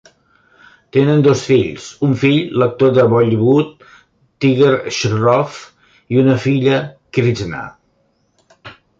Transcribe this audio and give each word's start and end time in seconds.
Tenen 0.95 1.19
dos 1.25 1.41
fills, 1.49 1.83
un 2.07 2.15
fill, 2.21 2.39
l'actor 2.61 2.95
de 2.95 3.03
Bollywood 3.11 3.85
Tiger 4.45 4.71
Shroff 4.99 5.59
i 6.15 6.19
una 6.23 6.39
filla, 6.47 6.79
Krishna. 7.19 7.61